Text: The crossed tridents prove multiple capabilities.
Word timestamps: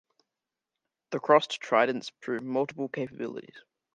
The 1.11 1.19
crossed 1.19 1.61
tridents 1.61 2.09
prove 2.09 2.41
multiple 2.41 2.89
capabilities. 2.89 3.61